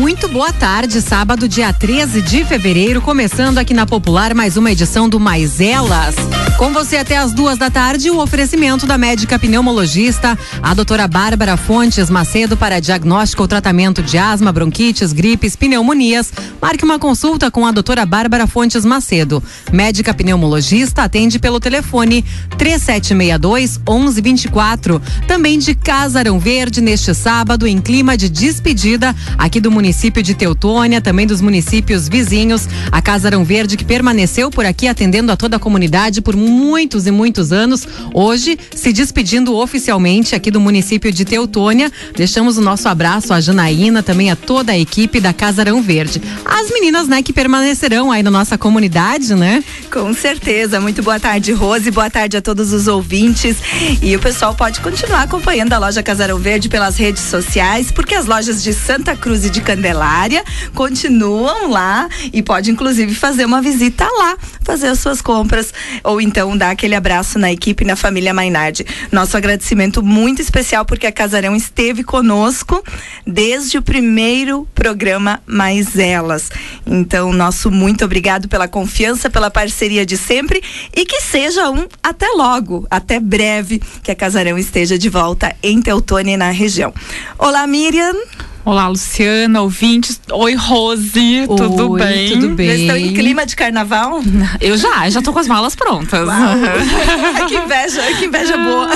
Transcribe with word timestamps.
Muito 0.00 0.28
boa 0.28 0.50
tarde, 0.50 1.02
sábado, 1.02 1.46
dia 1.46 1.70
13 1.74 2.22
de 2.22 2.42
fevereiro, 2.42 3.02
começando 3.02 3.58
aqui 3.58 3.74
na 3.74 3.84
Popular 3.84 4.34
mais 4.34 4.56
uma 4.56 4.72
edição 4.72 5.10
do 5.10 5.20
Mais 5.20 5.60
Elas. 5.60 6.14
Com 6.56 6.72
você 6.72 6.96
até 6.96 7.18
as 7.18 7.34
duas 7.34 7.58
da 7.58 7.68
tarde, 7.68 8.10
o 8.10 8.18
oferecimento 8.18 8.86
da 8.86 8.96
médica 8.96 9.38
pneumologista, 9.38 10.38
a 10.62 10.72
doutora 10.72 11.06
Bárbara 11.06 11.54
Fontes 11.58 12.08
Macedo 12.08 12.56
para 12.56 12.80
diagnóstico 12.80 13.42
ou 13.42 13.48
tratamento 13.48 14.02
de 14.02 14.16
asma, 14.16 14.50
bronquites, 14.50 15.12
gripes, 15.12 15.54
pneumonias. 15.54 16.32
Marque 16.62 16.84
uma 16.84 16.98
consulta 16.98 17.50
com 17.50 17.66
a 17.66 17.70
doutora 17.70 18.06
Bárbara 18.06 18.46
Fontes 18.46 18.86
Macedo. 18.86 19.42
Médica 19.70 20.14
pneumologista 20.14 21.02
atende 21.02 21.38
pelo 21.38 21.60
telefone 21.60 22.24
3762 22.56 23.78
1124. 23.78 25.00
Também 25.28 25.58
de 25.58 25.74
Casarão 25.74 26.38
Verde 26.38 26.80
neste 26.80 27.14
sábado, 27.14 27.66
em 27.66 27.80
clima 27.82 28.16
de 28.16 28.30
despedida, 28.30 29.14
aqui 29.36 29.60
do 29.60 29.70
município 29.70 29.89
de 30.22 30.34
Teutônia, 30.34 31.00
também 31.00 31.26
dos 31.26 31.40
municípios 31.40 32.08
vizinhos. 32.08 32.68
A 32.90 33.00
Casarão 33.02 33.44
Verde 33.44 33.76
que 33.76 33.84
permaneceu 33.84 34.50
por 34.50 34.64
aqui 34.64 34.88
atendendo 34.88 35.30
a 35.32 35.36
toda 35.36 35.56
a 35.56 35.58
comunidade 35.58 36.20
por 36.20 36.36
muitos 36.36 37.06
e 37.06 37.10
muitos 37.10 37.52
anos. 37.52 37.86
Hoje, 38.14 38.58
se 38.74 38.92
despedindo 38.92 39.56
oficialmente 39.56 40.34
aqui 40.34 40.50
do 40.50 40.60
município 40.60 41.12
de 41.12 41.24
Teutônia. 41.24 41.90
Deixamos 42.16 42.58
o 42.58 42.60
nosso 42.60 42.88
abraço 42.88 43.32
à 43.32 43.40
Janaína, 43.40 44.02
também 44.02 44.30
a 44.30 44.36
toda 44.36 44.72
a 44.72 44.78
equipe 44.78 45.20
da 45.20 45.32
Casarão 45.32 45.82
Verde. 45.82 46.20
As 46.44 46.70
meninas, 46.70 47.08
né, 47.08 47.22
que 47.22 47.32
permanecerão 47.32 48.10
aí 48.10 48.22
na 48.22 48.30
nossa 48.30 48.56
comunidade, 48.56 49.34
né? 49.34 49.62
Com 49.92 50.12
certeza. 50.14 50.80
Muito 50.80 51.02
boa 51.02 51.20
tarde, 51.20 51.52
Rose. 51.52 51.90
Boa 51.90 52.10
tarde 52.10 52.36
a 52.36 52.42
todos 52.42 52.72
os 52.72 52.86
ouvintes. 52.86 53.56
E 54.02 54.14
o 54.14 54.20
pessoal 54.20 54.54
pode 54.54 54.80
continuar 54.80 55.22
acompanhando 55.22 55.72
a 55.72 55.78
loja 55.78 56.02
Casarão 56.02 56.38
Verde 56.38 56.68
pelas 56.68 56.96
redes 56.96 57.22
sociais, 57.22 57.90
porque 57.90 58.14
as 58.14 58.26
lojas 58.26 58.62
de 58.62 58.72
Santa 58.72 59.16
Cruz 59.16 59.44
e 59.44 59.50
de 59.50 59.60
Candelária 59.80 60.44
continuam 60.74 61.70
lá 61.70 62.06
e 62.34 62.42
pode 62.42 62.70
inclusive 62.70 63.14
fazer 63.14 63.46
uma 63.46 63.62
visita 63.62 64.04
lá, 64.04 64.36
fazer 64.62 64.88
as 64.88 64.98
suas 64.98 65.22
compras 65.22 65.72
ou 66.04 66.20
então 66.20 66.54
dar 66.54 66.70
aquele 66.70 66.94
abraço 66.94 67.38
na 67.38 67.50
equipe 67.50 67.82
na 67.82 67.96
família 67.96 68.34
Mainardi. 68.34 68.84
Nosso 69.10 69.38
agradecimento 69.38 70.02
muito 70.02 70.42
especial 70.42 70.84
porque 70.84 71.06
a 71.06 71.12
Casarão 71.12 71.56
esteve 71.56 72.04
conosco 72.04 72.84
desde 73.26 73.78
o 73.78 73.82
primeiro 73.82 74.68
programa 74.74 75.40
Mais 75.46 75.98
Elas. 75.98 76.50
Então, 76.86 77.32
nosso 77.32 77.70
muito 77.70 78.04
obrigado 78.04 78.48
pela 78.48 78.68
confiança, 78.68 79.30
pela 79.30 79.50
parceria 79.50 80.04
de 80.04 80.18
sempre 80.18 80.62
e 80.94 81.06
que 81.06 81.22
seja 81.22 81.70
um 81.70 81.88
até 82.02 82.28
logo, 82.28 82.86
até 82.90 83.18
breve, 83.18 83.80
que 84.02 84.10
a 84.10 84.14
Casarão 84.14 84.58
esteja 84.58 84.98
de 84.98 85.08
volta 85.08 85.56
em 85.62 85.80
Teutônia 85.80 86.34
e 86.34 86.36
na 86.36 86.50
região. 86.50 86.92
Olá, 87.38 87.66
Miriam. 87.66 88.14
Olá, 88.62 88.88
Luciana, 88.88 89.62
ouvintes. 89.62 90.20
Oi, 90.30 90.54
Rose, 90.54 91.46
Oi, 91.48 91.56
tudo 91.56 91.94
bem? 91.94 92.28
Tudo 92.28 92.48
bem. 92.50 92.68
Já 92.68 92.74
estão 92.74 92.96
em 92.96 93.14
clima 93.14 93.46
de 93.46 93.56
carnaval? 93.56 94.20
Eu 94.60 94.76
já, 94.76 95.08
já 95.08 95.22
tô 95.22 95.32
com 95.32 95.38
as 95.38 95.48
malas 95.48 95.74
prontas. 95.74 96.28
que 97.48 97.54
inveja, 97.56 98.02
que 98.18 98.26
inveja 98.26 98.58
boa. 98.58 98.88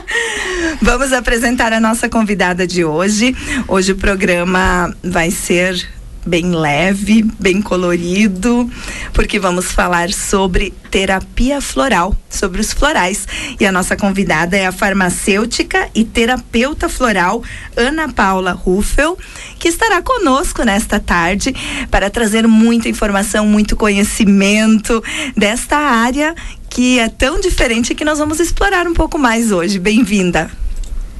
Vamos 0.80 1.12
apresentar 1.12 1.74
a 1.74 1.80
nossa 1.80 2.08
convidada 2.08 2.66
de 2.66 2.86
hoje. 2.86 3.36
Hoje 3.68 3.92
o 3.92 3.96
programa 3.96 4.94
vai 5.04 5.30
ser 5.30 5.86
bem 6.26 6.50
leve, 6.50 7.22
bem 7.38 7.62
colorido, 7.62 8.68
porque 9.12 9.38
vamos 9.38 9.70
falar 9.70 10.12
sobre 10.12 10.74
terapia 10.90 11.60
floral, 11.60 12.14
sobre 12.28 12.60
os 12.60 12.72
florais. 12.72 13.26
E 13.60 13.64
a 13.64 13.70
nossa 13.70 13.96
convidada 13.96 14.56
é 14.56 14.66
a 14.66 14.72
farmacêutica 14.72 15.88
e 15.94 16.04
terapeuta 16.04 16.88
floral 16.88 17.42
Ana 17.76 18.12
Paula 18.12 18.52
Ruffel, 18.52 19.16
que 19.58 19.68
estará 19.68 20.02
conosco 20.02 20.64
nesta 20.64 20.98
tarde 20.98 21.54
para 21.90 22.10
trazer 22.10 22.46
muita 22.48 22.88
informação, 22.88 23.46
muito 23.46 23.76
conhecimento 23.76 25.02
desta 25.36 25.76
área 25.76 26.34
que 26.68 26.98
é 26.98 27.08
tão 27.08 27.40
diferente 27.40 27.94
que 27.94 28.04
nós 28.04 28.18
vamos 28.18 28.40
explorar 28.40 28.86
um 28.86 28.92
pouco 28.92 29.18
mais 29.18 29.50
hoje. 29.50 29.78
Bem-vinda. 29.78 30.65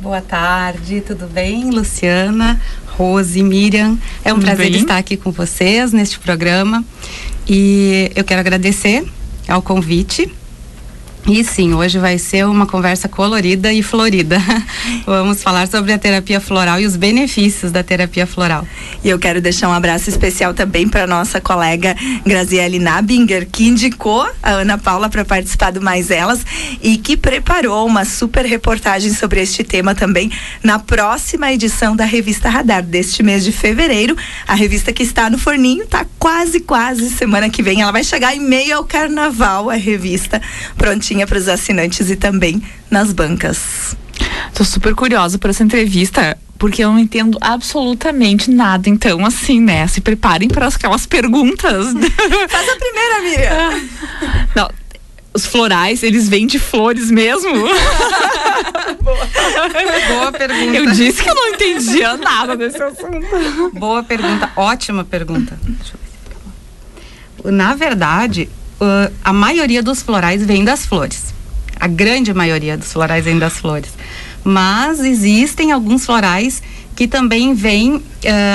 Boa 0.01 0.21
tarde, 0.21 1.01
tudo 1.01 1.27
bem, 1.27 1.71
Luciana? 1.71 2.61
Rose, 2.87 3.43
Miriam. 3.43 3.99
É 4.25 4.33
um 4.33 4.37
Tudo 4.37 4.45
prazer 4.47 4.71
bem? 4.71 4.81
estar 4.81 4.99
aqui 4.99 5.17
com 5.17 5.31
vocês 5.31 5.93
neste 5.93 6.19
programa. 6.19 6.85
E 7.49 8.11
eu 8.15 8.23
quero 8.25 8.41
agradecer 8.41 9.05
ao 9.49 9.63
convite 9.63 10.33
e 11.27 11.43
sim, 11.43 11.75
hoje 11.75 11.99
vai 11.99 12.19
ser 12.19 12.47
uma 12.47 12.67
conversa 12.67 13.09
colorida 13.09 13.73
e 13.73 13.83
florida. 13.83 14.39
Vamos 15.05 15.43
falar 15.43 15.67
sobre 15.67 15.93
a 15.93 15.99
terapia 15.99 16.41
floral 16.41 16.81
e 16.81 16.87
os 16.87 16.95
benefícios 16.95 17.73
da 17.73 17.83
terapia 17.83 18.27
floral. 18.27 18.67
E 19.03 19.09
eu 19.09 19.19
quero 19.19 19.41
deixar 19.41 19.69
um 19.69 19.73
abraço 19.73 20.09
especial 20.09 20.55
também 20.55 20.89
para 20.89 21.07
nossa 21.07 21.41
colega 21.41 21.97
Graziele 22.25 22.79
Nabinger, 22.79 23.49
que 23.51 23.67
indicou 23.67 24.29
a 24.41 24.51
Ana 24.51 24.79
Paula 24.79 25.09
para 25.09 25.25
participar 25.25 25.73
do 25.73 25.81
Mais 25.81 26.11
Elas 26.11 26.47
e 26.81 26.97
que 26.97 27.17
preparou 27.17 27.87
uma 27.87 28.05
super 28.05 28.45
reportagem 28.45 29.13
sobre 29.13 29.41
este 29.41 29.65
tema 29.65 29.95
também 29.95 30.31
na 30.63 30.79
próxima 30.79 31.53
edição 31.53 31.97
da 31.97 32.05
revista 32.05 32.49
Radar 32.49 32.83
deste 32.83 33.23
mês 33.23 33.43
de 33.43 33.51
fevereiro. 33.51 34.17
A 34.47 34.55
revista 34.55 34.93
que 34.93 35.03
está 35.03 35.29
no 35.29 35.39
forninho 35.39 35.83
está 35.83 36.07
quase, 36.19 36.61
quase 36.61 37.11
semana 37.11 37.49
que 37.49 37.63
vem. 37.63 37.83
Ela 37.83 37.93
vai 37.93 38.05
chegar 38.05 38.35
em 38.35 38.41
meio 38.41 38.77
ao 38.77 38.85
carnaval, 38.85 39.71
a 39.71 39.75
revista 39.75 40.41
prontinha 40.77 41.27
para 41.27 41.39
os 41.39 41.49
assinantes 41.49 42.11
e 42.11 42.17
também 42.17 42.63
nas 42.91 43.13
bancas. 43.13 43.97
Tô 44.55 44.65
super 44.65 44.95
curiosa 44.95 45.39
por 45.39 45.51
essa 45.51 45.63
entrevista, 45.63 46.37
porque 46.59 46.83
eu 46.83 46.91
não 46.91 46.99
entendo 46.99 47.39
absolutamente 47.41 48.51
nada. 48.51 48.89
Então, 48.89 49.25
assim, 49.25 49.61
né? 49.61 49.87
Se 49.87 50.01
preparem 50.01 50.49
para 50.49 50.67
aquelas 50.67 51.07
perguntas. 51.07 51.93
Faz 52.49 52.69
a 52.69 52.77
primeira, 52.77 53.21
Miriam. 53.23 54.47
Não, 54.57 54.71
os 55.35 55.45
florais, 55.45 56.03
eles 56.03 56.29
vêm 56.31 56.47
de 56.47 56.59
flores 56.59 57.11
mesmo? 57.11 57.53
Boa. 59.03 59.29
Boa 60.09 60.33
pergunta. 60.33 60.77
Eu 60.77 60.91
disse 60.93 61.23
que 61.23 61.29
eu 61.29 61.35
não 61.35 61.49
entendia 61.49 62.17
nada 62.17 62.57
desse 62.57 62.83
assunto. 62.83 63.71
Boa 63.75 64.03
pergunta, 64.03 64.51
ótima 64.57 65.05
pergunta. 65.05 65.59
Na 67.51 67.75
verdade, 67.75 68.49
uh, 68.81 69.13
a 69.25 69.33
maioria 69.33 69.83
dos 69.83 70.03
florais 70.03 70.45
vem 70.45 70.65
das 70.65 70.87
flores. 70.87 71.35
A 71.79 71.87
grande 71.87 72.33
maioria 72.33 72.77
dos 72.77 72.93
florais 72.93 73.25
vem 73.25 73.39
das 73.39 73.55
flores. 73.55 73.91
Mas 74.43 75.01
existem 75.01 75.73
alguns 75.73 76.07
florais 76.07 76.63
que 76.95 77.07
também 77.07 77.55
vêm, 77.55 77.97
uh, 77.97 78.03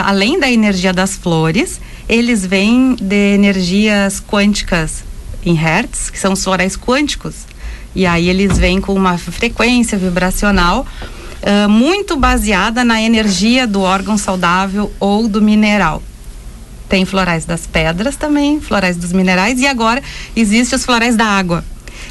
além 0.06 0.40
da 0.40 0.50
energia 0.50 0.92
das 0.92 1.16
flores, 1.16 1.80
eles 2.10 2.46
vêm 2.46 2.96
de 3.00 3.34
energias 3.36 4.20
quânticas 4.20 5.04
em 5.46 5.54
hertz, 5.54 6.10
que 6.10 6.20
são 6.20 6.34
os 6.34 6.44
florais 6.44 6.76
quânticos. 6.76 7.46
E 7.96 8.06
aí 8.06 8.30
eles 8.30 8.58
vêm 8.58 8.80
com 8.80 8.94
uma 8.94 9.18
frequência 9.18 9.98
vibracional 9.98 10.86
uh, 11.42 11.70
muito 11.70 12.16
baseada 12.18 12.84
na 12.84 13.02
energia 13.02 13.68
do 13.68 13.82
órgão 13.82 14.18
saudável 14.18 14.92
ou 15.00 15.28
do 15.28 15.42
mineral. 15.42 16.02
Tem 16.92 17.06
florais 17.06 17.46
das 17.46 17.66
pedras 17.66 18.18
também, 18.18 18.60
florais 18.60 18.98
dos 18.98 19.14
minerais 19.14 19.62
e 19.62 19.66
agora 19.66 20.04
existe 20.36 20.76
os 20.76 20.84
florais 20.84 21.16
da 21.16 21.24
água. 21.24 21.64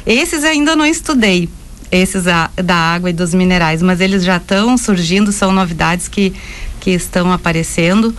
Esses 0.07 0.43
ainda 0.43 0.75
não 0.75 0.87
estudei, 0.87 1.47
esses 1.91 2.27
a, 2.27 2.49
da 2.55 2.75
água 2.75 3.11
e 3.11 3.13
dos 3.13 3.31
minerais, 3.31 3.83
mas 3.83 4.01
eles 4.01 4.23
já 4.23 4.37
estão 4.37 4.75
surgindo, 4.79 5.31
são 5.31 5.51
novidades 5.51 6.07
que, 6.07 6.33
que 6.79 6.89
estão 6.89 7.31
aparecendo 7.31 8.11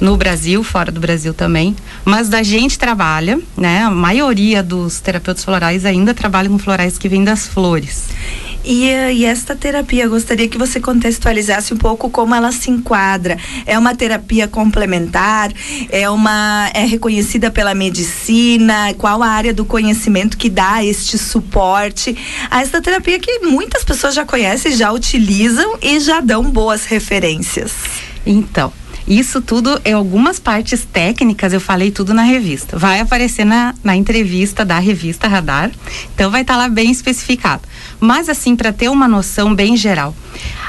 no 0.00 0.16
Brasil, 0.16 0.64
fora 0.64 0.90
do 0.90 1.00
Brasil 1.00 1.34
também. 1.34 1.76
Mas 2.02 2.30
da 2.30 2.42
gente 2.42 2.78
trabalha, 2.78 3.38
né? 3.54 3.82
A 3.82 3.90
maioria 3.90 4.62
dos 4.62 4.98
terapeutas 5.00 5.44
florais 5.44 5.84
ainda 5.84 6.14
trabalham 6.14 6.52
com 6.52 6.58
florais 6.58 6.96
que 6.96 7.10
vêm 7.10 7.24
das 7.24 7.46
flores. 7.46 8.08
E, 8.66 8.90
e 8.90 9.24
esta 9.24 9.54
terapia, 9.54 10.08
gostaria 10.08 10.48
que 10.48 10.58
você 10.58 10.80
contextualizasse 10.80 11.72
um 11.72 11.76
pouco 11.76 12.10
como 12.10 12.34
ela 12.34 12.50
se 12.50 12.68
enquadra. 12.68 13.38
É 13.64 13.78
uma 13.78 13.94
terapia 13.94 14.48
complementar? 14.48 15.52
É 15.88 16.10
uma 16.10 16.68
é 16.74 16.84
reconhecida 16.84 17.48
pela 17.48 17.74
medicina? 17.74 18.92
Qual 18.98 19.22
a 19.22 19.28
área 19.28 19.54
do 19.54 19.64
conhecimento 19.64 20.36
que 20.36 20.50
dá 20.50 20.84
este 20.84 21.16
suporte 21.16 22.16
a 22.50 22.60
esta 22.60 22.82
terapia 22.82 23.20
que 23.20 23.38
muitas 23.38 23.84
pessoas 23.84 24.14
já 24.14 24.24
conhecem, 24.24 24.72
já 24.72 24.90
utilizam 24.90 25.78
e 25.80 26.00
já 26.00 26.20
dão 26.20 26.42
boas 26.42 26.84
referências? 26.86 27.72
Então, 28.26 28.72
isso 29.06 29.40
tudo 29.40 29.80
é 29.84 29.92
algumas 29.92 30.40
partes 30.40 30.84
técnicas, 30.84 31.52
eu 31.52 31.60
falei 31.60 31.92
tudo 31.92 32.12
na 32.12 32.22
revista. 32.22 32.76
Vai 32.76 32.98
aparecer 32.98 33.44
na, 33.44 33.72
na 33.84 33.94
entrevista 33.94 34.64
da 34.64 34.78
revista 34.80 35.28
Radar, 35.28 35.70
então 36.14 36.30
vai 36.30 36.40
estar 36.40 36.54
tá 36.54 36.58
lá 36.58 36.68
bem 36.68 36.90
especificado. 36.90 37.62
Mas 38.00 38.28
assim, 38.28 38.56
para 38.56 38.72
ter 38.72 38.88
uma 38.88 39.06
noção 39.06 39.54
bem 39.54 39.76
geral, 39.76 40.14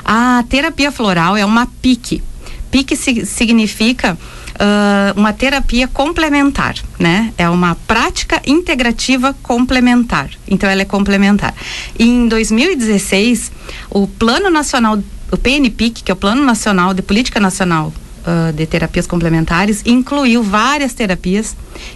a 0.05 0.43
terapia 0.47 0.91
floral 0.91 1.35
é 1.35 1.43
uma 1.43 1.65
PIC. 1.81 2.21
PIC 2.69 2.95
significa 3.25 4.17
Uh, 4.57 5.13
uma 5.15 5.31
terapia 5.33 5.87
complementar, 5.87 6.73
né? 6.97 7.31
É 7.37 7.47
uma 7.47 7.75
prática 7.75 8.41
integrativa 8.43 9.35
complementar. 9.43 10.31
Então 10.47 10.67
ela 10.67 10.81
é 10.81 10.85
complementar. 10.85 11.53
Em 11.99 12.27
2016, 12.27 13.51
o 13.91 14.07
Plano 14.07 14.49
Nacional, 14.49 14.97
o 15.31 15.37
PNPIC, 15.37 16.01
que 16.01 16.09
é 16.09 16.13
o 16.15 16.17
Plano 16.17 16.43
Nacional 16.43 16.91
de 16.95 17.03
Política 17.03 17.39
Nacional 17.39 17.93
uh, 18.27 18.51
de 18.51 18.65
terapias 18.65 19.07
complementares 19.07 19.81
incluiu 19.85 20.43
várias 20.43 20.93
terapias, 20.93 21.55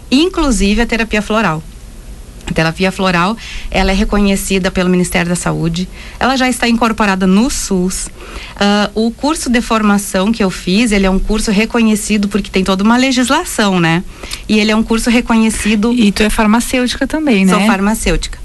inclusive 0.09 0.81
a 0.81 0.85
terapia 0.85 1.21
floral. 1.21 1.61
A 2.47 2.53
terapia 2.53 2.91
floral, 2.91 3.37
ela 3.69 3.91
é 3.91 3.93
reconhecida 3.93 4.71
pelo 4.71 4.89
Ministério 4.89 5.29
da 5.29 5.35
Saúde, 5.35 5.87
ela 6.19 6.35
já 6.35 6.49
está 6.49 6.67
incorporada 6.67 7.27
no 7.27 7.49
SUS. 7.49 8.07
Uh, 8.07 9.07
o 9.07 9.11
curso 9.11 9.49
de 9.49 9.61
formação 9.61 10.31
que 10.31 10.43
eu 10.43 10.49
fiz, 10.49 10.91
ele 10.91 11.05
é 11.05 11.09
um 11.09 11.19
curso 11.19 11.51
reconhecido 11.51 12.27
porque 12.27 12.49
tem 12.49 12.63
toda 12.63 12.83
uma 12.83 12.97
legislação, 12.97 13.79
né? 13.79 14.03
E 14.49 14.59
ele 14.59 14.71
é 14.71 14.75
um 14.75 14.83
curso 14.83 15.09
reconhecido. 15.09 15.93
E 15.93 16.11
tu 16.11 16.23
é 16.23 16.29
farmacêutica 16.29 17.07
também, 17.07 17.45
né? 17.45 17.53
Sou 17.53 17.65
farmacêutica. 17.65 18.40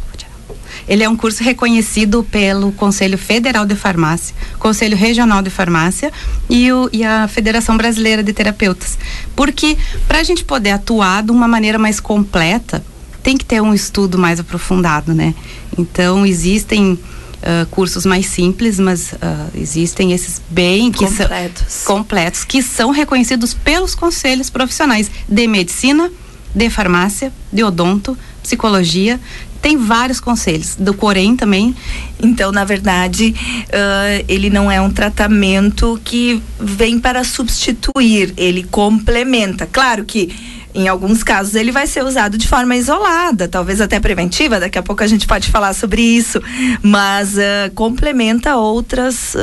Ele 0.89 1.03
é 1.03 1.09
um 1.09 1.17
curso 1.17 1.43
reconhecido 1.43 2.25
pelo 2.25 2.73
Conselho 2.73 3.19
Federal 3.19 3.67
de 3.67 3.75
Farmácia, 3.75 4.35
Conselho 4.59 4.97
Regional 4.97 5.43
de 5.43 5.51
Farmácia 5.51 6.13
e, 6.49 6.71
o, 6.73 6.89
e 6.93 7.05
a 7.05 7.29
Federação 7.29 7.77
Brasileira 7.77 8.23
de 8.23 8.33
Terapeutas. 8.33 8.99
Porque 9.35 9.77
para 10.07 10.21
a 10.21 10.23
gente 10.23 10.45
poder 10.45 10.71
atuar 10.71 11.23
de 11.23 11.31
uma 11.31 11.49
maneira 11.49 11.79
mais 11.79 12.01
completa, 12.01 12.85
tem 13.23 13.37
que 13.37 13.45
ter 13.45 13.61
um 13.61 13.75
estudo 13.75 14.17
mais 14.17 14.39
aprofundado, 14.39 15.13
né? 15.13 15.35
Então 15.77 16.25
existem 16.25 16.93
uh, 16.93 17.67
cursos 17.71 18.07
mais 18.07 18.27
simples, 18.27 18.79
mas 18.79 19.13
uh, 19.13 19.51
existem 19.55 20.13
esses 20.13 20.41
bem 20.49 20.93
que 20.93 21.05
completos. 21.07 21.65
são 21.69 21.97
completos 21.97 22.45
que 22.45 22.63
são 22.63 22.91
reconhecidos 22.91 23.53
pelos 23.53 23.95
conselhos 23.95 24.51
profissionais 24.51 25.11
de 25.29 25.47
medicina, 25.47 26.11
de 26.55 26.71
farmácia, 26.71 27.33
de 27.53 27.63
odonto, 27.63 28.17
psicologia 28.43 29.21
tem 29.61 29.77
vários 29.77 30.21
conselhos, 30.21 30.77
do 30.77 30.95
Corém 30.95 31.37
também. 31.37 31.75
Então, 32.23 32.53
na 32.53 32.65
verdade, 32.65 33.35
uh, 33.69 34.25
ele 34.29 34.51
não 34.51 34.71
é 34.71 34.81
um 34.81 34.91
tratamento 34.91 36.01
que 36.05 36.43
vem 36.59 36.99
para 36.99 37.25
substituir, 37.25 38.33
ele 38.37 38.63
complementa. 38.65 39.67
Claro 39.67 40.05
que 40.05 40.35
em 40.77 40.89
alguns 40.89 41.23
casos 41.23 41.55
ele 41.55 41.73
vai 41.73 41.87
ser 41.87 42.05
usado 42.05 42.37
de 42.37 42.47
forma 42.47 42.77
isolada, 42.77 43.49
talvez 43.49 43.81
até 43.81 43.99
preventiva, 43.99 44.61
daqui 44.61 44.79
a 44.79 44.83
pouco 44.83 45.03
a 45.03 45.07
gente 45.07 45.27
pode 45.27 45.51
falar 45.51 45.73
sobre 45.73 46.03
isso, 46.03 46.39
mas 46.83 47.35
uh, 47.35 47.73
complementa 47.75 48.57
outras 48.57 49.35
uh, 49.35 49.39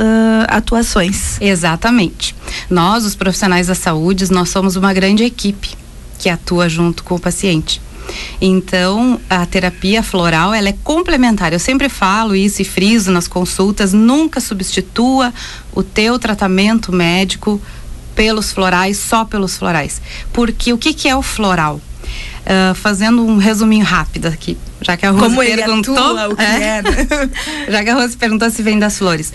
atuações. 0.46 1.40
Exatamente. 1.40 2.36
Nós, 2.70 3.04
os 3.04 3.16
profissionais 3.16 3.66
da 3.66 3.74
saúde, 3.74 4.30
nós 4.30 4.48
somos 4.48 4.76
uma 4.76 4.94
grande 4.94 5.24
equipe 5.24 5.70
que 6.20 6.28
atua 6.28 6.68
junto 6.68 7.02
com 7.02 7.16
o 7.16 7.20
paciente. 7.20 7.82
Então, 8.40 9.20
a 9.28 9.44
terapia 9.46 10.02
floral, 10.02 10.52
ela 10.52 10.68
é 10.68 10.74
complementar. 10.84 11.52
Eu 11.52 11.58
sempre 11.58 11.88
falo 11.88 12.34
isso 12.34 12.60
e 12.62 12.64
friso 12.64 13.10
nas 13.10 13.26
consultas, 13.26 13.92
nunca 13.92 14.40
substitua 14.40 15.32
o 15.72 15.82
teu 15.82 16.18
tratamento 16.18 16.92
médico 16.92 17.60
pelos 18.14 18.52
florais, 18.52 18.98
só 18.98 19.24
pelos 19.24 19.56
florais. 19.56 20.00
Porque 20.32 20.72
o 20.72 20.78
que, 20.78 20.92
que 20.92 21.08
é 21.08 21.16
o 21.16 21.22
floral? 21.22 21.80
Uh, 22.44 22.74
fazendo 22.74 23.24
um 23.24 23.38
resuminho 23.38 23.84
rápido 23.84 24.26
aqui, 24.26 24.58
já 24.82 24.98
que 24.98 25.06
a 25.06 25.10
Rose 25.10 25.34
Como 25.34 25.38
perguntou, 25.38 25.96
atua, 25.96 26.28
o 26.28 26.36
que 26.36 26.42
é, 26.42 26.76
é 26.76 26.82
né? 26.82 26.90
já 27.70 27.82
que 27.82 27.88
a 27.88 27.94
Rose 27.94 28.16
perguntou 28.18 28.50
se 28.50 28.62
vem 28.62 28.78
das 28.78 28.98
flores. 28.98 29.32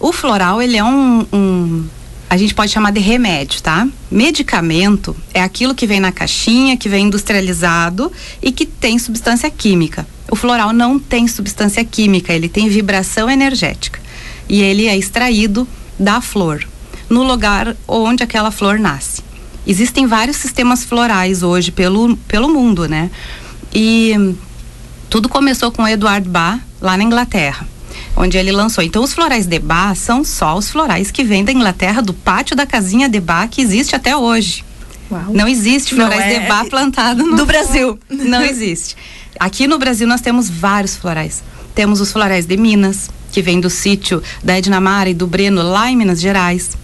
O 0.00 0.10
floral, 0.10 0.62
ele 0.62 0.78
é 0.78 0.82
um, 0.82 1.26
um, 1.30 1.86
a 2.28 2.36
gente 2.36 2.54
pode 2.54 2.72
chamar 2.72 2.90
de 2.92 3.00
remédio, 3.00 3.62
tá? 3.62 3.86
Medicamento 4.10 5.16
é 5.32 5.40
aquilo 5.40 5.74
que 5.74 5.86
vem 5.86 6.00
na 6.00 6.10
caixinha, 6.10 6.76
que 6.76 6.88
vem 6.88 7.06
industrializado 7.06 8.10
e 8.42 8.50
que 8.50 8.66
tem 8.66 8.98
substância 8.98 9.50
química. 9.50 10.06
O 10.30 10.34
floral 10.34 10.72
não 10.72 10.98
tem 10.98 11.28
substância 11.28 11.84
química, 11.84 12.32
ele 12.32 12.48
tem 12.48 12.68
vibração 12.68 13.30
energética. 13.30 14.00
E 14.48 14.60
ele 14.60 14.86
é 14.86 14.96
extraído 14.96 15.66
da 15.98 16.20
flor 16.20 16.66
no 17.08 17.22
lugar 17.22 17.76
onde 17.86 18.22
aquela 18.22 18.50
flor 18.50 18.78
nasce. 18.78 19.22
Existem 19.66 20.06
vários 20.06 20.36
sistemas 20.36 20.84
florais 20.84 21.42
hoje 21.42 21.70
pelo, 21.70 22.16
pelo 22.28 22.48
mundo, 22.48 22.88
né? 22.88 23.10
E 23.72 24.34
tudo 25.08 25.28
começou 25.28 25.70
com 25.70 25.86
Eduard 25.86 26.28
Bach 26.28 26.60
lá 26.80 26.96
na 26.96 27.04
Inglaterra, 27.04 27.66
onde 28.16 28.38
ele 28.38 28.50
lançou. 28.50 28.82
Então, 28.82 29.02
os 29.02 29.12
florais 29.12 29.46
de 29.46 29.58
Bach 29.58 29.96
são 29.96 30.24
só 30.24 30.56
os 30.56 30.70
florais 30.70 31.10
que 31.10 31.22
vêm 31.22 31.44
da 31.44 31.52
Inglaterra, 31.52 32.00
do 32.00 32.14
pátio 32.14 32.56
da 32.56 32.66
casinha 32.66 33.08
de 33.08 33.20
Bach, 33.20 33.48
que 33.48 33.60
existe 33.60 33.94
até 33.94 34.16
hoje. 34.16 34.64
Uau. 35.10 35.26
Não 35.32 35.46
existe 35.46 35.94
florais 35.94 36.20
Não 36.20 36.26
é... 36.26 36.40
de 36.40 36.48
Bach 36.48 36.68
plantado 36.68 37.24
no 37.24 37.36
do 37.36 37.46
Brasil. 37.46 37.98
Não 38.08 38.42
existe. 38.42 38.96
Aqui 39.38 39.66
no 39.66 39.78
Brasil 39.78 40.08
nós 40.08 40.20
temos 40.20 40.48
vários 40.48 40.96
florais. 40.96 41.44
Temos 41.74 42.00
os 42.00 42.10
florais 42.10 42.46
de 42.46 42.56
Minas, 42.56 43.10
que 43.30 43.42
vem 43.42 43.60
do 43.60 43.68
sítio 43.68 44.22
da 44.42 44.58
Ednamara 44.58 45.10
e 45.10 45.14
do 45.14 45.26
Breno, 45.26 45.62
lá 45.62 45.90
em 45.90 45.96
Minas 45.96 46.20
Gerais 46.20 46.76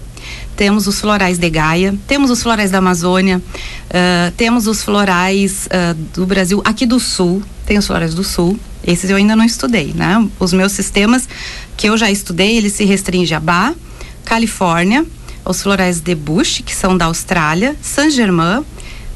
temos 0.56 0.86
os 0.86 1.00
florais 1.00 1.38
de 1.38 1.50
Gaia, 1.50 1.94
temos 2.06 2.30
os 2.30 2.42
florais 2.42 2.70
da 2.70 2.78
Amazônia, 2.78 3.38
uh, 3.38 4.32
temos 4.36 4.66
os 4.66 4.82
florais 4.82 5.66
uh, 5.66 5.94
do 6.14 6.26
Brasil, 6.26 6.62
aqui 6.64 6.86
do 6.86 7.00
Sul, 7.00 7.42
tem 7.66 7.78
os 7.78 7.86
florais 7.86 8.14
do 8.14 8.22
Sul, 8.22 8.58
esses 8.86 9.10
eu 9.10 9.16
ainda 9.16 9.36
não 9.36 9.44
estudei, 9.44 9.92
né? 9.94 10.28
Os 10.38 10.52
meus 10.52 10.72
sistemas 10.72 11.28
que 11.76 11.88
eu 11.88 11.96
já 11.96 12.10
estudei, 12.10 12.56
eles 12.56 12.72
se 12.72 12.84
restringem 12.84 13.36
a 13.36 13.40
Bá, 13.40 13.74
Califórnia, 14.24 15.04
os 15.44 15.62
florais 15.62 16.00
de 16.00 16.14
Bush, 16.14 16.62
que 16.64 16.74
são 16.74 16.96
da 16.96 17.06
Austrália, 17.06 17.76
Saint 17.82 18.12
Germain, 18.12 18.64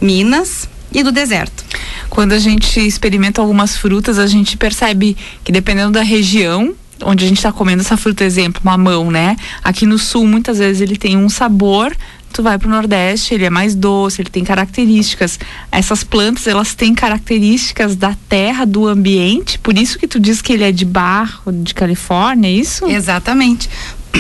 Minas 0.01 0.69
e 0.93 1.03
do 1.03 1.13
deserto. 1.13 1.65
Quando 2.09 2.33
a 2.33 2.39
gente 2.39 2.81
experimenta 2.81 3.41
algumas 3.41 3.77
frutas, 3.77 4.19
a 4.19 4.27
gente 4.27 4.57
percebe 4.57 5.17
que 5.45 5.53
dependendo 5.53 5.93
da 5.93 6.03
região, 6.03 6.75
onde 7.03 7.25
a 7.25 7.29
gente 7.29 7.39
está 7.39 7.53
comendo 7.53 7.83
essa 7.83 7.97
fruta, 7.97 8.25
exemplo, 8.25 8.61
mamão, 8.65 9.11
né? 9.11 9.37
Aqui 9.63 9.87
no 9.87 9.99
sul, 9.99 10.27
muitas 10.27 10.59
vezes 10.59 10.81
ele 10.81 10.97
tem 10.97 11.17
um 11.17 11.29
sabor. 11.29 11.97
Tu 12.33 12.43
vai 12.43 12.59
para 12.59 12.69
o 12.69 12.71
Nordeste, 12.71 13.33
ele 13.35 13.47
é 13.47 13.51
mais 13.51 13.75
doce, 13.75 14.21
ele 14.21 14.29
tem 14.29 14.45
características. 14.45 15.39
Essas 15.73 16.05
plantas, 16.05 16.47
elas 16.47 16.75
têm 16.75 16.95
características 16.95 17.97
da 17.97 18.15
terra, 18.29 18.67
do 18.67 18.87
ambiente. 18.87 19.59
Por 19.59 19.79
isso 19.79 19.99
que 19.99 20.07
tu 20.07 20.21
diz 20.21 20.43
que 20.43 20.53
ele 20.53 20.65
é 20.65 20.73
de 20.73 20.85
barro, 20.85 21.51
de 21.51 21.73
Califórnia, 21.73 22.49
é 22.49 22.53
isso? 22.53 22.87
Exatamente 22.87 23.71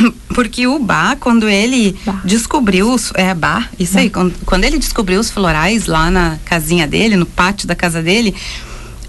porque 0.34 0.66
o 0.66 0.78
Bach, 0.78 1.16
quando 1.18 1.48
ele 1.48 1.96
bah. 2.04 2.20
descobriu 2.24 2.92
os, 2.92 3.12
é 3.14 3.34
Bach, 3.34 3.68
isso 3.78 3.94
bah. 3.94 4.00
aí, 4.00 4.10
quando, 4.10 4.34
quando, 4.44 4.64
ele 4.64 4.78
descobriu 4.78 5.20
os 5.20 5.30
florais 5.30 5.86
lá 5.86 6.10
na 6.10 6.38
casinha 6.44 6.86
dele, 6.86 7.16
no 7.16 7.26
pátio 7.26 7.66
da 7.66 7.74
casa 7.74 8.02
dele, 8.02 8.34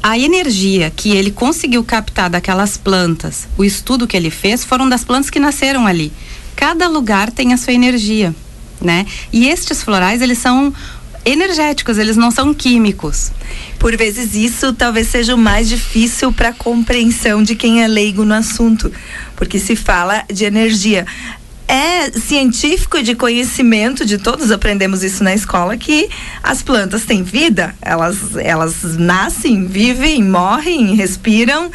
a 0.01 0.17
energia 0.17 0.89
que 0.89 1.11
ele 1.11 1.31
conseguiu 1.31 1.83
captar 1.83 2.29
daquelas 2.29 2.77
plantas, 2.77 3.47
o 3.57 3.63
estudo 3.63 4.07
que 4.07 4.15
ele 4.15 4.29
fez, 4.29 4.63
foram 4.63 4.88
das 4.88 5.03
plantas 5.03 5.29
que 5.29 5.39
nasceram 5.39 5.85
ali. 5.85 6.11
Cada 6.55 6.88
lugar 6.88 7.31
tem 7.31 7.53
a 7.53 7.57
sua 7.57 7.73
energia, 7.73 8.33
né? 8.81 9.05
E 9.31 9.47
estes 9.47 9.83
florais, 9.83 10.21
eles 10.21 10.38
são 10.38 10.73
energéticos, 11.25 11.98
eles 11.98 12.15
não 12.15 12.31
são 12.31 12.53
químicos. 12.53 13.31
Por 13.77 13.95
vezes 13.98 14.33
isso 14.33 14.72
talvez 14.72 15.10
seja 15.10 15.36
o 15.36 15.38
mais 15.38 15.67
difícil 15.67 16.31
para 16.31 16.53
compreensão 16.53 17.43
de 17.43 17.53
quem 17.53 17.83
é 17.83 17.88
leigo 17.88 18.24
no 18.24 18.33
assunto, 18.33 18.91
porque 19.36 19.60
se 19.60 19.75
fala 19.75 20.24
de 20.31 20.45
energia 20.45 21.05
é 21.67 22.12
científico 22.12 23.03
de 23.03 23.13
conhecimento 23.13 24.05
de 24.05 24.17
todos 24.17 24.51
aprendemos 24.51 25.03
isso 25.03 25.24
na 25.24 25.33
escola 25.33 25.75
que 25.75 26.09
as 26.41 26.62
plantas 26.62 27.03
têm 27.03 27.24
vida. 27.24 27.75
Elas 27.81 28.36
elas 28.38 28.97
nascem 28.97 29.65
vivem 29.67 30.24
morrem 30.24 30.95
respiram 30.95 31.69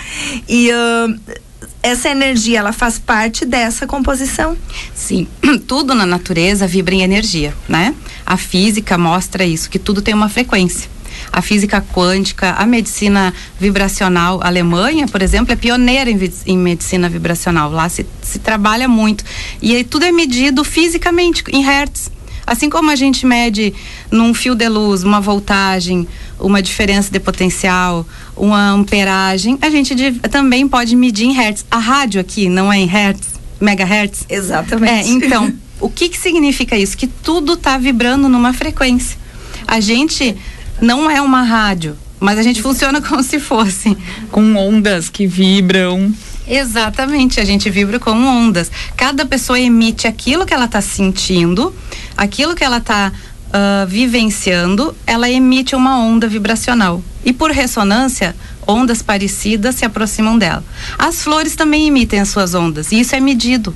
e 0.48 0.70
uh, 0.70 1.36
essa 1.82 2.08
energia 2.08 2.60
ela 2.60 2.72
faz 2.72 2.98
parte 2.98 3.44
dessa 3.44 3.86
composição. 3.86 4.56
Sim 4.94 5.26
tudo 5.66 5.94
na 5.94 6.06
natureza 6.06 6.66
vibra 6.66 6.94
em 6.94 7.02
energia 7.02 7.54
né? 7.68 7.94
A 8.24 8.36
física 8.36 8.96
mostra 8.96 9.44
isso 9.44 9.68
que 9.68 9.78
tudo 9.78 10.00
tem 10.00 10.14
uma 10.14 10.28
frequência 10.28 10.88
a 11.32 11.42
física 11.42 11.80
quântica, 11.80 12.52
a 12.52 12.66
medicina 12.66 13.32
vibracional. 13.58 14.40
A 14.42 14.48
Alemanha, 14.48 15.06
por 15.06 15.22
exemplo, 15.22 15.52
é 15.52 15.56
pioneira 15.56 16.10
em, 16.10 16.32
em 16.46 16.58
medicina 16.58 17.08
vibracional. 17.08 17.70
Lá 17.70 17.88
se, 17.88 18.06
se 18.22 18.38
trabalha 18.38 18.88
muito. 18.88 19.24
E 19.60 19.74
aí 19.76 19.84
tudo 19.84 20.04
é 20.04 20.12
medido 20.12 20.64
fisicamente, 20.64 21.44
em 21.50 21.62
hertz. 21.62 22.10
Assim 22.46 22.68
como 22.68 22.90
a 22.90 22.96
gente 22.96 23.24
mede 23.24 23.72
num 24.10 24.34
fio 24.34 24.54
de 24.54 24.68
luz 24.68 25.04
uma 25.04 25.20
voltagem, 25.20 26.08
uma 26.38 26.60
diferença 26.60 27.10
de 27.10 27.20
potencial, 27.20 28.06
uma 28.36 28.70
amperagem, 28.70 29.56
a 29.62 29.70
gente 29.70 29.94
também 30.30 30.66
pode 30.66 30.96
medir 30.96 31.26
em 31.26 31.32
hertz. 31.32 31.64
A 31.70 31.78
rádio 31.78 32.20
aqui 32.20 32.48
não 32.48 32.72
é 32.72 32.78
em 32.78 32.86
hertz, 32.86 33.28
megahertz? 33.60 34.24
Exatamente. 34.28 35.08
É, 35.08 35.12
então, 35.12 35.54
o 35.80 35.88
que 35.88 36.08
que 36.08 36.18
significa 36.18 36.76
isso? 36.76 36.96
Que 36.96 37.06
tudo 37.06 37.54
está 37.54 37.78
vibrando 37.78 38.28
numa 38.28 38.52
frequência. 38.52 39.16
A 39.66 39.78
gente 39.78 40.36
não 40.80 41.10
é 41.10 41.20
uma 41.20 41.42
rádio, 41.42 41.96
mas 42.18 42.38
a 42.38 42.42
gente 42.42 42.62
funciona 42.62 43.00
como 43.02 43.22
se 43.22 43.38
fosse. 43.38 43.96
Com 44.30 44.56
ondas 44.56 45.08
que 45.08 45.26
vibram. 45.26 46.12
Exatamente, 46.46 47.40
a 47.40 47.44
gente 47.44 47.70
vibra 47.70 47.98
com 47.98 48.10
ondas. 48.10 48.70
Cada 48.96 49.24
pessoa 49.24 49.58
emite 49.58 50.06
aquilo 50.06 50.44
que 50.44 50.52
ela 50.52 50.64
está 50.64 50.80
sentindo, 50.80 51.74
aquilo 52.16 52.54
que 52.54 52.64
ela 52.64 52.78
está 52.78 53.12
uh, 53.12 53.50
ah, 53.52 53.86
vivenciando, 53.88 54.94
ela 55.06 55.30
emite 55.30 55.76
uma 55.76 55.98
onda 55.98 56.26
vibracional. 56.26 57.02
E 57.24 57.32
por 57.32 57.50
ressonância, 57.52 58.34
ondas 58.66 59.02
parecidas 59.02 59.76
se 59.76 59.84
aproximam 59.84 60.36
dela. 60.36 60.64
As 60.98 61.22
flores 61.22 61.54
também 61.54 61.86
emitem 61.86 62.20
as 62.20 62.28
suas 62.28 62.54
ondas, 62.54 62.90
e 62.90 63.00
isso 63.00 63.14
é 63.14 63.20
medido. 63.20 63.74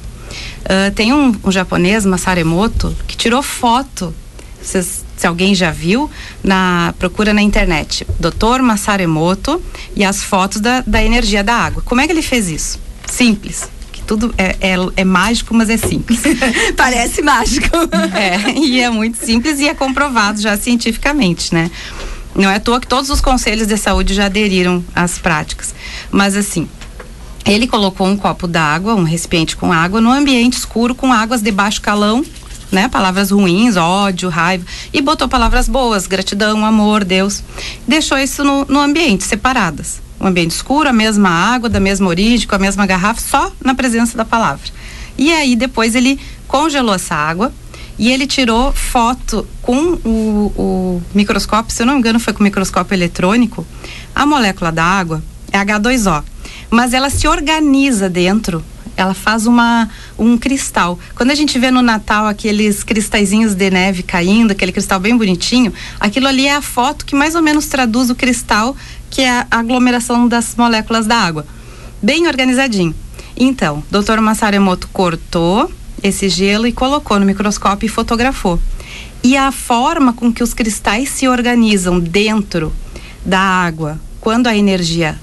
Uh, 0.65 0.93
tem 0.95 1.13
um, 1.13 1.35
um 1.45 1.53
japonês, 1.53 2.05
Masaremoto, 2.05 2.95
que 3.07 3.17
tirou 3.17 3.43
foto. 3.43 4.13
Vocês, 4.61 5.05
se 5.17 5.27
alguém 5.27 5.55
já 5.55 5.71
viu, 5.71 6.11
na 6.43 6.95
procura 6.99 7.33
na 7.33 7.43
internet. 7.43 8.07
Dr. 8.21 8.61
Masaremoto 8.63 9.63
e 9.95 10.05
as 10.05 10.23
fotos 10.23 10.61
da, 10.61 10.83
da 10.87 11.03
energia 11.03 11.43
da 11.43 11.55
água. 11.55 11.83
Como 11.85 12.01
é 12.01 12.07
que 12.07 12.13
ele 12.13 12.23
fez 12.23 12.49
isso? 12.49 12.79
Simples 13.07 13.69
tudo 14.07 14.33
é, 14.39 14.57
é, 14.61 14.77
é, 14.97 15.05
mágico, 15.05 15.53
mas 15.53 15.69
é 15.69 15.77
simples. 15.77 16.21
Parece 16.77 17.23
mágico. 17.23 17.77
é, 18.15 18.57
e 18.57 18.81
é 18.81 18.89
muito 18.89 19.19
simples 19.19 19.59
e 19.59 19.69
é 19.69 19.75
comprovado 19.75 20.41
já 20.41 20.57
cientificamente, 20.57 21.53
né? 21.53 21.71
Não 22.33 22.49
é 22.49 22.57
à 22.57 22.61
toa 22.61 22.81
que 22.81 22.87
todos 22.87 23.11
os 23.11 23.21
conselhos 23.21 23.67
de 23.67 23.77
saúde 23.77 24.15
já 24.15 24.27
aderiram 24.27 24.85
às 24.95 25.19
práticas. 25.19 25.75
Mas 26.11 26.37
assim, 26.37 26.69
ele 27.45 27.67
colocou 27.67 28.07
um 28.07 28.17
copo 28.17 28.47
d'água, 28.47 28.95
um 28.95 29.05
recipiente 29.05 29.57
com 29.57 29.73
água, 29.73 30.01
no 30.01 30.11
ambiente 30.11 30.59
escuro 30.59 30.95
com 30.95 31.13
águas 31.13 31.41
de 31.41 31.51
baixo 31.51 31.81
calão, 31.81 32.25
né? 32.71 32.89
Palavras 32.89 33.31
ruins, 33.31 33.77
ódio, 33.77 34.29
raiva, 34.29 34.65
e 34.93 35.01
botou 35.01 35.29
palavras 35.29 35.69
boas, 35.69 36.07
gratidão, 36.07 36.65
amor, 36.65 37.05
Deus. 37.05 37.43
Deixou 37.87 38.19
isso 38.19 38.45
no, 38.45 38.65
no 38.67 38.81
ambiente, 38.81 39.25
separadas. 39.25 40.01
Um 40.21 40.27
ambiente 40.27 40.53
escuro, 40.53 40.89
a 40.89 40.93
mesma 40.93 41.29
água, 41.29 41.69
da 41.69 41.81
mesma 41.81 42.09
origem, 42.09 42.49
com 42.49 42.55
a 42.55 42.59
mesma 42.59 42.87
garrafa, 42.87 43.21
só 43.21 43.53
na 43.63 43.75
presença 43.75 44.17
da 44.17 44.25
palavra. 44.25 44.71
E 45.19 45.33
aí 45.33 45.55
depois 45.57 45.95
ele 45.95 46.19
congelou 46.47 46.95
essa 46.95 47.15
água 47.15 47.53
e 47.99 48.11
ele 48.11 48.27
tirou 48.27 48.73
foto 48.73 49.47
com 49.63 49.99
o, 50.05 50.53
o 50.57 51.03
microscópio, 51.15 51.75
se 51.75 51.83
eu 51.83 51.87
não 51.87 51.95
me 51.95 52.01
engano 52.01 52.21
foi 52.21 52.33
com 52.33 52.43
microscópio 52.43 52.95
eletrônico, 52.95 53.67
a 54.15 54.27
molécula 54.27 54.71
da 54.71 54.85
água 54.85 55.23
é 55.51 55.59
H2O, 55.59 56.23
mas 56.71 56.93
ela 56.93 57.09
se 57.09 57.27
organiza 57.27 58.09
dentro 58.09 58.63
ela 58.97 59.15
faz 59.15 59.47
uma, 59.47 59.89
um 60.19 60.39
cristal. 60.39 60.99
Quando 61.15 61.31
a 61.31 61.35
gente 61.35 61.59
vê 61.59 61.71
no 61.71 61.83
Natal 61.83 62.27
aqueles 62.27 62.83
cristalzinhos 62.83 63.55
de 63.55 63.71
neve 63.71 64.03
caindo, 64.03 64.53
aquele 64.53 64.73
cristal 64.73 64.99
bem 64.99 65.17
bonitinho, 65.17 65.73
aquilo 66.01 66.27
ali 66.27 66.47
é 66.47 66.57
a 66.57 66.63
foto 66.63 67.05
que 67.05 67.15
mais 67.15 67.35
ou 67.35 67.43
menos 67.43 67.67
traduz 67.67 68.09
o 68.11 68.15
cristal, 68.15 68.77
que 69.11 69.23
é 69.23 69.31
a 69.31 69.47
aglomeração 69.51 70.27
das 70.27 70.55
moléculas 70.57 71.07
da 71.07 71.17
água. 71.17 71.47
Bem 72.03 72.27
organizadinho. 72.27 72.95
Então, 73.37 73.83
Dr. 73.91 74.21
Masaremoto 74.21 74.89
cortou 74.93 75.71
esse 76.03 76.29
gelo 76.29 76.67
e 76.67 76.73
colocou 76.73 77.19
no 77.19 77.27
microscópio 77.27 77.87
e 77.87 77.91
fotografou. 77.91 78.59
E 79.23 79.37
a 79.37 79.51
forma 79.51 80.13
com 80.13 80.33
que 80.33 80.43
os 80.43 80.55
cristais 80.55 81.09
se 81.11 81.29
organizam 81.29 81.99
dentro 81.99 82.73
da 83.25 83.41
água, 83.41 84.01
quando 84.21 84.47
a 84.47 84.57
energia 84.57 85.19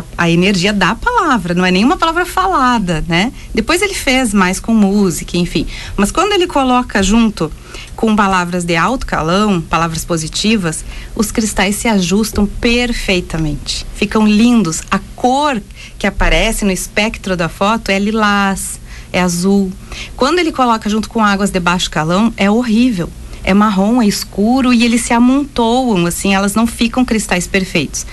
a, 0.00 0.24
a, 0.24 0.30
energia 0.30 0.72
da 0.72 0.94
palavra, 0.94 1.54
não 1.54 1.64
é 1.64 1.70
nenhuma 1.70 1.96
palavra 1.96 2.26
falada, 2.26 3.04
né? 3.06 3.32
Depois 3.54 3.82
ele 3.82 3.94
fez 3.94 4.34
mais 4.34 4.58
com 4.58 4.74
música, 4.74 5.36
enfim. 5.36 5.66
Mas 5.96 6.10
quando 6.10 6.32
ele 6.32 6.46
coloca 6.46 7.02
junto 7.02 7.50
com 7.94 8.16
palavras 8.16 8.64
de 8.64 8.76
alto 8.76 9.06
calão, 9.06 9.60
palavras 9.60 10.04
positivas, 10.04 10.84
os 11.14 11.30
cristais 11.30 11.76
se 11.76 11.88
ajustam 11.88 12.46
perfeitamente. 12.46 13.86
Ficam 13.94 14.26
lindos. 14.26 14.82
A 14.90 14.98
cor 15.14 15.60
que 15.98 16.06
aparece 16.06 16.64
no 16.64 16.72
espectro 16.72 17.36
da 17.36 17.48
foto 17.48 17.90
é 17.90 17.98
lilás, 17.98 18.80
é 19.12 19.20
azul. 19.20 19.70
Quando 20.16 20.38
ele 20.38 20.52
coloca 20.52 20.88
junto 20.88 21.08
com 21.08 21.24
águas 21.24 21.50
de 21.50 21.60
baixo 21.60 21.90
calão, 21.90 22.32
é 22.36 22.50
horrível. 22.50 23.10
É 23.42 23.54
marrom, 23.54 24.02
é 24.02 24.06
escuro 24.06 24.72
e 24.72 24.84
eles 24.84 25.00
se 25.02 25.14
amontoam, 25.14 26.04
assim, 26.06 26.34
elas 26.34 26.54
não 26.54 26.66
ficam 26.66 27.04
cristais 27.04 27.46
perfeitos. 27.46 28.06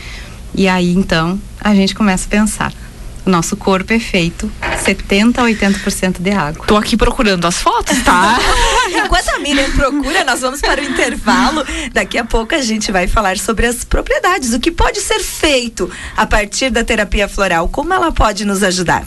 E 0.58 0.68
aí 0.68 0.92
então 0.92 1.40
a 1.62 1.74
gente 1.76 1.94
começa 1.94 2.26
a 2.26 2.30
pensar. 2.30 2.74
O 3.24 3.30
nosso 3.30 3.58
corpo 3.58 3.94
é 3.94 4.00
feito 4.00 4.50
70 4.84 5.42
a 5.42 5.46
80% 5.46 6.22
de 6.22 6.32
água. 6.32 6.66
Tô 6.66 6.78
aqui 6.78 6.96
procurando 6.96 7.46
as 7.46 7.62
fotos, 7.62 8.02
tá? 8.02 8.40
Enquanto 8.90 9.30
a 9.30 9.40
Miriam 9.40 9.70
procura, 9.72 10.24
nós 10.24 10.40
vamos 10.40 10.62
para 10.62 10.82
o 10.82 10.84
intervalo. 10.84 11.64
Daqui 11.92 12.18
a 12.18 12.24
pouco 12.24 12.56
a 12.56 12.62
gente 12.62 12.90
vai 12.90 13.06
falar 13.06 13.38
sobre 13.38 13.68
as 13.68 13.84
propriedades, 13.84 14.54
o 14.54 14.60
que 14.60 14.72
pode 14.72 15.02
ser 15.02 15.20
feito 15.20 15.92
a 16.16 16.26
partir 16.26 16.70
da 16.70 16.86
terapia 16.86 17.28
floral, 17.28 17.68
como 17.68 17.94
ela 17.94 18.14
pode 18.14 18.46
nos 18.46 18.64
ajudar. 18.64 19.04